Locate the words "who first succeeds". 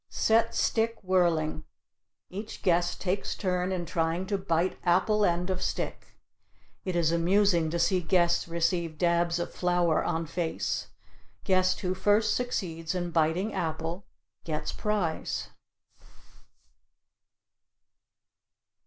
11.81-12.95